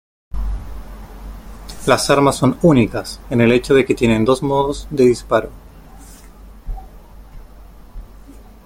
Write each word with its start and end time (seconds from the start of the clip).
Las 1.85 2.09
armas 2.09 2.35
son 2.35 2.57
únicas 2.63 3.19
en 3.29 3.39
el 3.39 3.51
hecho 3.51 3.75
de 3.75 3.85
que 3.85 3.93
tienen 3.93 4.25
dos 4.25 4.41
modos 4.41 4.87
de 4.89 5.03
disparo. 5.05 5.51